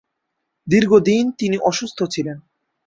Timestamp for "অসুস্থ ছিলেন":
1.61-2.37